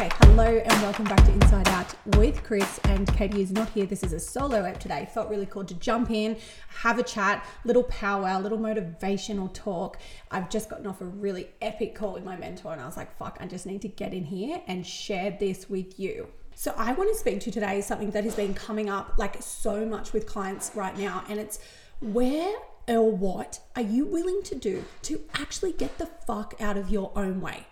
[0.00, 2.80] Okay, hello and welcome back to Inside Out with Kris.
[2.84, 3.84] And Katie is not here.
[3.84, 5.06] This is a solo app today.
[5.12, 6.38] Felt really cool to jump in,
[6.78, 9.98] have a chat, little powwow, little motivational talk.
[10.30, 13.14] I've just gotten off a really epic call with my mentor, and I was like,
[13.18, 16.28] fuck, I just need to get in here and share this with you.
[16.54, 19.18] So, I want to speak to you today is something that has been coming up
[19.18, 21.58] like so much with clients right now, and it's
[22.00, 22.56] where
[22.88, 27.12] or what are you willing to do to actually get the fuck out of your
[27.14, 27.66] own way?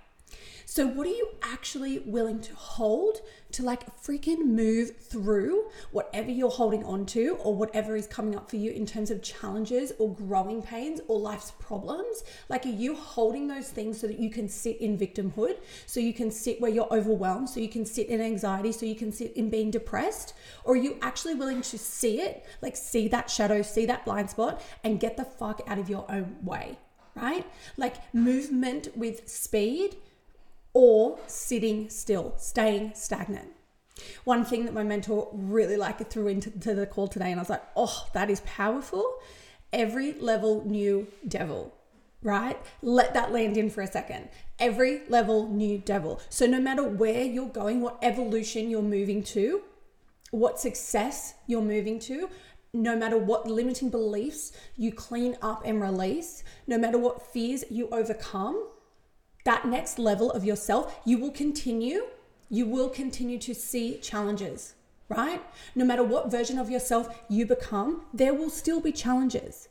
[0.70, 3.22] So, what are you actually willing to hold
[3.52, 8.50] to like freaking move through whatever you're holding on to or whatever is coming up
[8.50, 12.22] for you in terms of challenges or growing pains or life's problems?
[12.50, 16.12] Like, are you holding those things so that you can sit in victimhood, so you
[16.12, 19.32] can sit where you're overwhelmed, so you can sit in anxiety, so you can sit
[19.38, 20.34] in being depressed?
[20.64, 24.28] Or are you actually willing to see it, like, see that shadow, see that blind
[24.28, 26.76] spot, and get the fuck out of your own way?
[27.14, 27.46] Right?
[27.78, 29.96] Like, movement with speed
[30.78, 33.48] or sitting still, staying stagnant.
[34.22, 37.50] One thing that my mentor really like threw into the call today, and I was
[37.50, 39.04] like, oh, that is powerful.
[39.72, 41.74] Every level new devil,
[42.22, 42.56] right?
[42.80, 44.28] Let that land in for a second.
[44.60, 46.20] Every level new devil.
[46.28, 49.62] So no matter where you're going, what evolution you're moving to,
[50.30, 52.30] what success you're moving to,
[52.72, 57.88] no matter what limiting beliefs you clean up and release, no matter what fears you
[57.90, 58.68] overcome,
[59.48, 62.02] that next level of yourself, you will continue,
[62.50, 64.74] you will continue to see challenges,
[65.08, 65.42] right?
[65.74, 69.70] No matter what version of yourself you become, there will still be challenges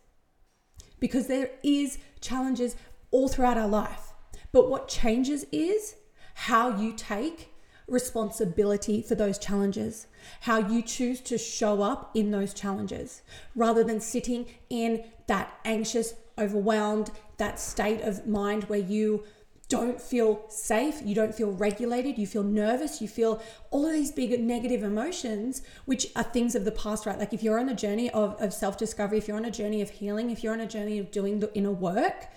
[1.00, 2.76] because there is challenges
[3.12, 4.14] all throughout our life.
[4.52, 5.96] But what changes is
[6.34, 7.54] how you take
[7.88, 10.08] responsibility for those challenges,
[10.42, 13.22] how you choose to show up in those challenges
[13.56, 19.24] rather than sitting in that anxious, overwhelmed, that state of mind where you
[19.70, 24.12] don't feel safe, you don't feel regulated, you feel nervous, you feel all of these
[24.12, 27.20] big negative emotions, which are things of the past, right?
[27.20, 29.82] Like if you're on a journey of, of self discovery, if you're on a journey
[29.82, 32.28] of healing, if you're on a journey of doing the inner work,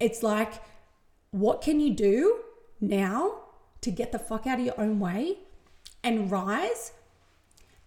[0.00, 0.54] it's like,
[1.30, 2.40] what can you do
[2.80, 3.34] now
[3.82, 5.38] to get the fuck out of your own way
[6.02, 6.92] and rise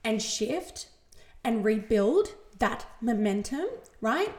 [0.03, 0.87] and shift
[1.43, 3.65] and rebuild that momentum,
[3.99, 4.33] right?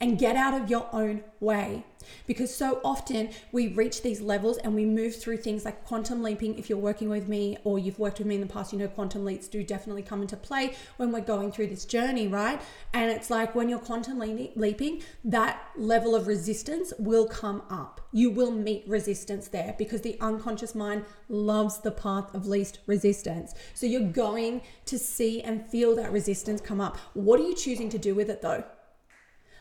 [0.00, 1.84] And get out of your own way
[2.26, 6.58] because so often we reach these levels and we move through things like quantum leaping.
[6.58, 8.88] If you're working with me or you've worked with me in the past, you know
[8.88, 12.60] quantum leaps do definitely come into play when we're going through this journey, right?
[12.92, 18.00] And it's like when you're quantum leaping, that level of resistance will come up.
[18.12, 23.54] You will meet resistance there because the unconscious mind loves the path of least resistance.
[23.74, 26.98] So you're going to see and feel that resistance come up.
[27.14, 28.64] What are you choosing to do with it though?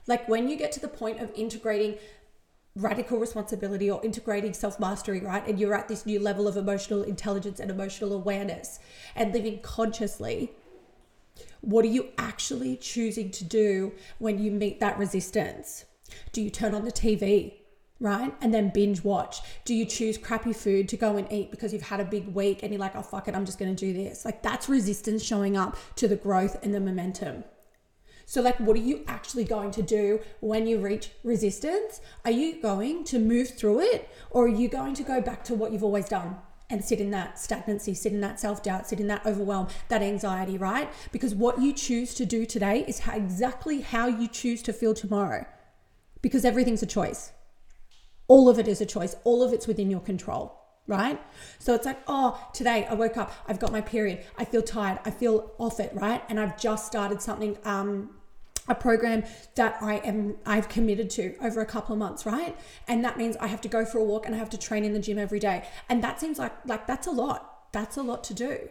[0.09, 1.99] Like when you get to the point of integrating
[2.75, 5.47] radical responsibility or integrating self mastery, right?
[5.47, 8.79] And you're at this new level of emotional intelligence and emotional awareness
[9.15, 10.51] and living consciously.
[11.61, 15.85] What are you actually choosing to do when you meet that resistance?
[16.31, 17.53] Do you turn on the TV,
[17.99, 18.33] right?
[18.41, 19.41] And then binge watch?
[19.63, 22.63] Do you choose crappy food to go and eat because you've had a big week
[22.63, 24.25] and you're like, oh, fuck it, I'm just going to do this?
[24.25, 27.43] Like, that's resistance showing up to the growth and the momentum.
[28.29, 31.99] So, like, what are you actually going to do when you reach resistance?
[32.23, 35.55] Are you going to move through it or are you going to go back to
[35.55, 36.37] what you've always done?
[36.71, 40.03] and sit in that stagnancy, sit in that self doubt, sit in that overwhelm, that
[40.03, 40.87] anxiety, right?
[41.11, 44.93] Because what you choose to do today is how, exactly how you choose to feel
[44.93, 45.47] tomorrow.
[46.21, 47.31] Because everything's a choice.
[48.27, 51.19] All of it is a choice, all of it's within your control, right?
[51.57, 54.99] So it's like, oh, today I woke up, I've got my period, I feel tired,
[55.05, 56.21] I feel off it, right?
[56.29, 58.11] And I've just started something um,
[58.69, 59.23] a program
[59.55, 62.55] that I am I've committed to over a couple of months, right?
[62.87, 64.85] And that means I have to go for a walk and I have to train
[64.85, 65.67] in the gym every day.
[65.89, 67.71] And that seems like like that's a lot.
[67.73, 68.69] That's a lot to do.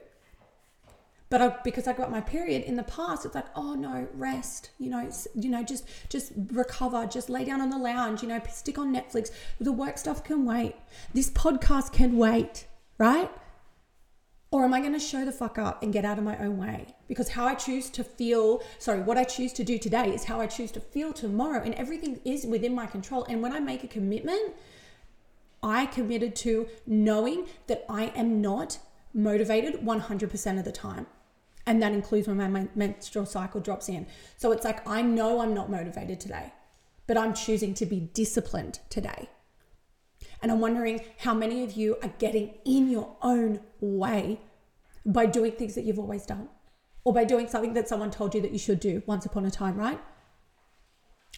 [1.31, 4.71] But I, because I got my period in the past, it's like, oh no, rest.
[4.79, 8.23] You know, you know, just just recover, just lay down on the lounge.
[8.23, 9.31] You know, stick on Netflix.
[9.61, 10.75] The work stuff can wait.
[11.13, 13.31] This podcast can wait, right?
[14.51, 16.57] Or am I going to show the fuck up and get out of my own
[16.57, 16.87] way?
[17.07, 20.41] Because how I choose to feel, sorry, what I choose to do today is how
[20.41, 21.63] I choose to feel tomorrow.
[21.63, 23.25] And everything is within my control.
[23.25, 24.55] And when I make a commitment,
[25.63, 28.79] I committed to knowing that I am not
[29.13, 31.07] motivated 100% of the time.
[31.67, 34.07] And that includes when my menstrual cycle drops in.
[34.39, 36.55] So it's like, I know I'm not motivated today,
[37.07, 39.29] but I'm choosing to be disciplined today.
[40.43, 44.41] And I'm wondering how many of you are getting in your own way
[45.05, 46.49] by doing things that you've always done
[47.05, 49.51] or by doing something that someone told you that you should do once upon a
[49.51, 50.01] time, right?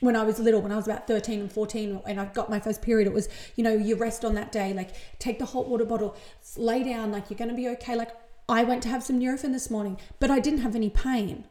[0.01, 2.59] when I was little, when I was about 13 and 14, and I got my
[2.59, 5.69] first period, it was, you know, you rest on that day, like take the hot
[5.69, 6.17] water bottle,
[6.57, 7.95] lay down, like you're going to be okay.
[7.95, 8.11] Like
[8.49, 11.45] I went to have some Nurofen this morning, but I didn't have any pain.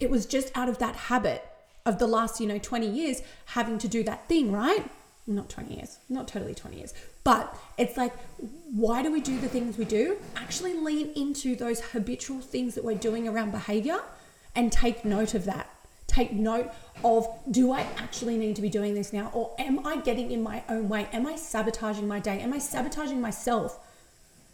[0.00, 1.44] It was just out of that habit
[1.86, 4.90] of the last, you know, 20 years having to do that thing, right?
[5.26, 8.12] Not 20 years, not totally 20 years, but it's like,
[8.72, 10.16] why do we do the things we do?
[10.34, 14.00] Actually, lean into those habitual things that we're doing around behavior
[14.56, 15.70] and take note of that
[16.12, 16.70] take note
[17.04, 19.30] of do I actually need to be doing this now?
[19.32, 21.08] Or am I getting in my own way?
[21.12, 22.40] Am I sabotaging my day?
[22.40, 23.78] Am I sabotaging myself?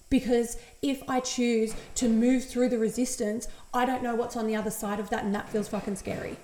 [0.08, 4.56] Because if I choose to move through the resistance, I don't know what's on the
[4.56, 6.36] other side of that, and that feels fucking scary.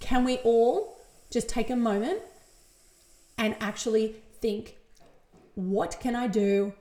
[0.00, 0.99] Can we all
[1.30, 2.20] just take a moment
[3.38, 4.76] and actually think,
[5.54, 6.74] what can I do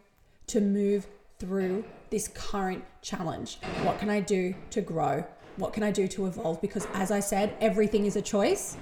[0.48, 1.08] to move
[1.38, 3.60] through this current challenge?
[3.84, 5.24] What can I do to grow?
[5.58, 6.62] What can I do to evolve?
[6.62, 8.78] Because as I said, everything is a choice.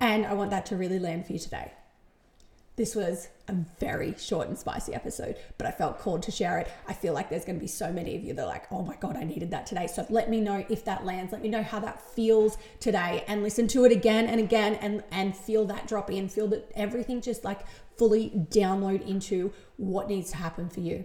[0.00, 1.72] And I want that to really land for you today.
[2.74, 6.72] This was a very short and spicy episode, but I felt called to share it.
[6.88, 8.82] I feel like there's going to be so many of you that are like, oh
[8.82, 9.86] my God, I needed that today.
[9.86, 11.32] So let me know if that lands.
[11.32, 15.04] Let me know how that feels today and listen to it again and again and,
[15.10, 17.60] and feel that drop in, feel that everything just like
[17.98, 21.04] fully download into what needs to happen for you.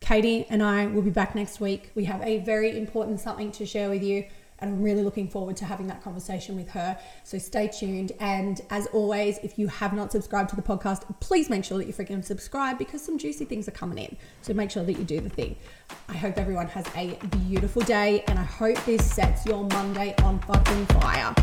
[0.00, 1.90] Katie and I will be back next week.
[1.94, 4.26] We have a very important something to share with you,
[4.60, 6.98] and I'm really looking forward to having that conversation with her.
[7.22, 8.12] So stay tuned.
[8.20, 11.86] And as always, if you have not subscribed to the podcast, please make sure that
[11.86, 14.16] you freaking subscribe because some juicy things are coming in.
[14.42, 15.56] So make sure that you do the thing.
[16.08, 17.18] I hope everyone has a
[17.48, 21.34] beautiful day, and I hope this sets your Monday on fucking fire.